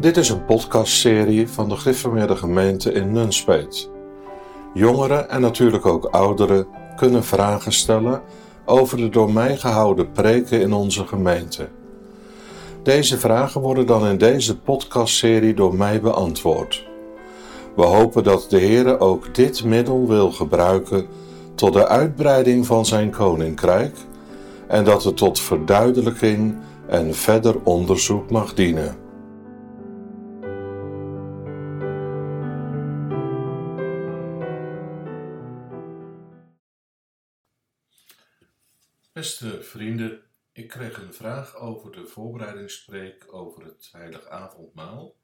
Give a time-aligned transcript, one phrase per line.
[0.00, 3.90] Dit is een podcastserie van de Gereformeerde Gemeente in Nunspeet.
[4.74, 6.66] Jongeren en natuurlijk ook ouderen
[6.96, 8.22] kunnen vragen stellen
[8.64, 11.68] over de door mij gehouden preken in onze gemeente.
[12.82, 16.86] Deze vragen worden dan in deze podcastserie door mij beantwoord.
[17.76, 21.06] We hopen dat de Heer ook dit middel wil gebruiken
[21.54, 23.96] tot de uitbreiding van zijn koninkrijk
[24.66, 26.56] en dat het tot verduidelijking
[26.86, 29.07] en verder onderzoek mag dienen.
[39.18, 45.16] Beste vrienden, ik kreeg een vraag over de voorbereidingspreek over het Heilig Avondmaal.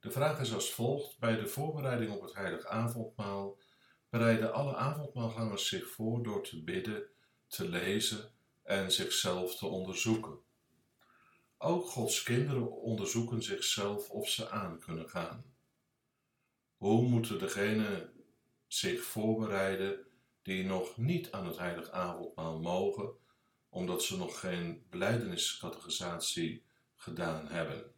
[0.00, 3.58] De vraag is als volgt: Bij de voorbereiding op het Heilig Avondmaal
[4.08, 7.06] bereiden alle avondmaalgangers zich voor door te bidden,
[7.46, 8.30] te lezen
[8.62, 10.38] en zichzelf te onderzoeken.
[11.58, 15.44] Ook Gods kinderen onderzoeken zichzelf of ze aan kunnen gaan.
[16.76, 18.12] Hoe moeten degenen
[18.66, 20.06] zich voorbereiden
[20.44, 23.16] die nog niet aan het heilig avondmaal mogen,
[23.68, 26.64] omdat ze nog geen beleideniscategorisatie
[26.94, 27.92] gedaan hebben?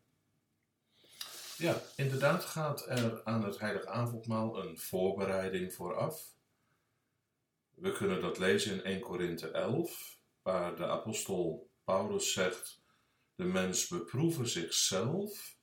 [1.56, 6.34] Ja, inderdaad gaat er aan het heilig avondmaal een voorbereiding vooraf.
[7.74, 12.80] We kunnen dat lezen in 1 Korinthe 11, waar de apostel Paulus zegt
[13.34, 15.58] de mens beproeven zichzelf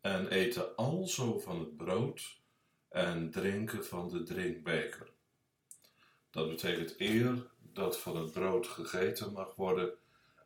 [0.00, 2.40] en eten alzo van het brood
[2.88, 5.16] en drinken van de drinkbeker.
[6.30, 9.92] Dat betekent eer dat van het brood gegeten mag worden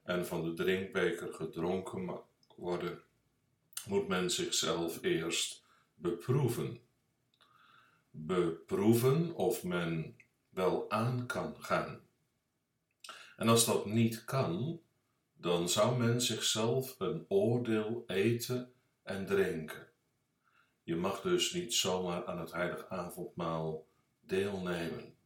[0.02, 2.24] en van de drinkbeker gedronken mag
[2.56, 3.02] worden,
[3.86, 6.80] moet men zichzelf eerst beproeven.
[8.10, 10.16] Beproeven of men
[10.48, 12.00] wel aan kan gaan.
[13.36, 14.80] En als dat niet kan,
[15.32, 19.88] dan zou men zichzelf een oordeel eten en drinken.
[20.82, 23.86] Je mag dus niet zomaar aan het heilig avondmaal
[24.20, 25.16] deelnemen.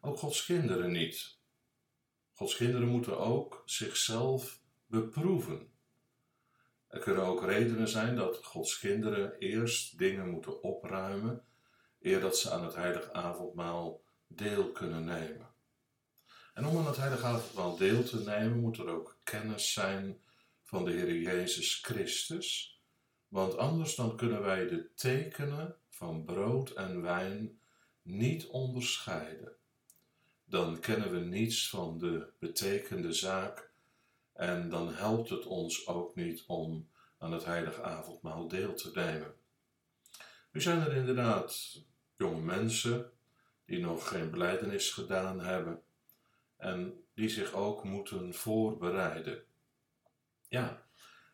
[0.00, 1.38] Ook Gods kinderen niet.
[2.32, 5.72] Gods kinderen moeten ook zichzelf beproeven.
[6.88, 11.44] Er kunnen ook redenen zijn dat Gods kinderen eerst dingen moeten opruimen,
[12.00, 15.48] eer dat ze aan het heilig avondmaal deel kunnen nemen.
[16.54, 20.20] En om aan het heilige avondmaal deel te nemen, moet er ook kennis zijn
[20.62, 22.80] van de Heer Jezus Christus.
[23.28, 27.60] Want anders dan kunnen wij de tekenen van brood en wijn
[28.02, 29.56] niet onderscheiden.
[30.48, 33.70] Dan kennen we niets van de betekende zaak
[34.32, 36.88] en dan helpt het ons ook niet om
[37.18, 39.34] aan het heilige avondmaal deel te nemen.
[40.52, 41.82] Nu zijn er inderdaad
[42.16, 43.10] jonge mensen
[43.64, 45.82] die nog geen beleidenis gedaan hebben
[46.56, 49.42] en die zich ook moeten voorbereiden.
[50.48, 50.82] Ja,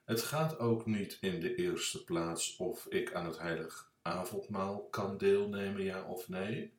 [0.05, 5.19] het gaat ook niet in de eerste plaats of ik aan het heilig avondmaal kan
[5.19, 6.73] deelnemen, ja of nee.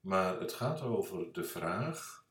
[0.00, 2.24] Maar het gaat over de vraag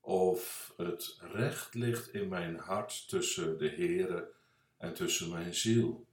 [0.00, 4.32] of het recht ligt in mijn hart tussen de Heere
[4.76, 6.06] en tussen mijn ziel.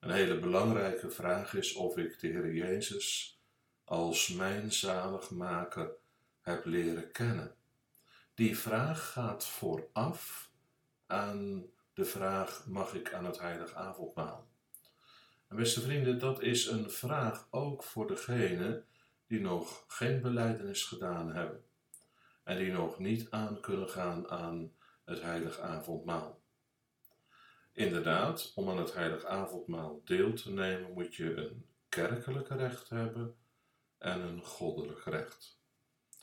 [0.00, 3.38] Een hele belangrijke vraag is of ik de Heer Jezus
[3.84, 5.90] als mijn zaligmaker
[6.40, 7.54] heb leren kennen.
[8.34, 10.50] Die vraag gaat vooraf
[11.06, 14.48] aan de vraag: mag ik aan het heilig avondmaal?
[15.48, 18.86] En beste vrienden, dat is een vraag ook voor degenen
[19.26, 21.64] die nog geen beleidenis gedaan hebben
[22.44, 24.72] en die nog niet aan kunnen gaan aan
[25.04, 26.42] het heilig avondmaal.
[27.72, 33.36] Inderdaad, om aan het heilig avondmaal deel te nemen moet je een kerkelijk recht hebben
[33.98, 35.58] en een goddelijk recht.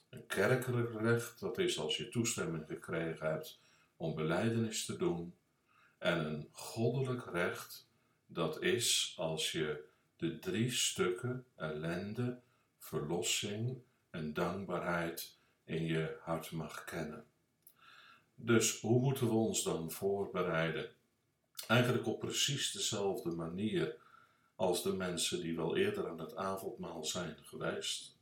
[0.10, 3.60] Een kerkelijk recht, dat is als je toestemming gekregen hebt
[3.96, 5.36] om beleidenis te doen.
[5.98, 7.90] En een goddelijk recht,
[8.26, 9.84] dat is als je
[10.16, 12.42] de drie stukken ellende,
[12.82, 17.26] verlossing en dankbaarheid in je hart mag kennen.
[18.36, 20.96] Dus hoe moeten we ons dan voorbereiden?
[21.68, 24.02] Eigenlijk op precies dezelfde manier
[24.56, 28.18] als de mensen die wel eerder aan het avondmaal zijn geweest.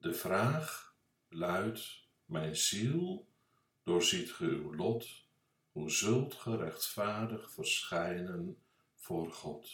[0.00, 0.96] De vraag
[1.28, 3.26] luidt: Mijn ziel,
[3.82, 5.24] doorziet ge uw lot,
[5.72, 8.58] hoe zult gerechtvaardig verschijnen
[8.94, 9.70] voor God?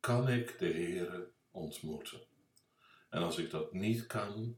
[0.00, 2.29] Kan ik de Heere ontmoeten?
[3.10, 4.56] En als ik dat niet kan,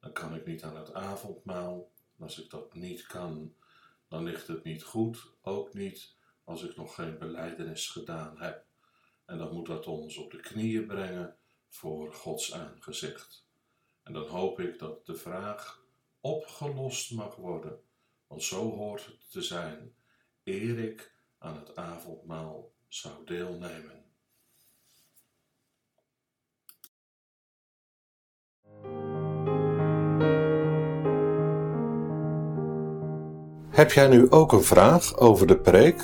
[0.00, 1.92] dan kan ik niet aan het avondmaal.
[2.16, 3.54] En als ik dat niet kan,
[4.08, 6.14] dan ligt het niet goed, ook niet
[6.44, 8.64] als ik nog geen beleidenis gedaan heb.
[9.24, 11.36] En dan moet dat ons op de knieën brengen
[11.68, 13.46] voor Gods aangezicht.
[14.02, 15.82] En dan hoop ik dat de vraag
[16.20, 17.80] opgelost mag worden,
[18.26, 19.94] want zo hoort het te zijn,
[20.44, 24.09] eer ik aan het avondmaal zou deelnemen.
[33.80, 36.02] Heb jij nu ook een vraag over de preek?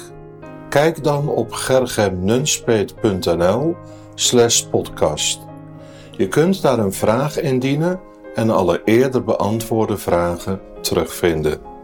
[0.68, 3.76] Kijk dan op gergemnunspeet.nl
[4.14, 5.40] slash podcast.
[6.10, 8.00] Je kunt daar een vraag indienen
[8.34, 11.75] en alle eerder beantwoorde vragen terugvinden.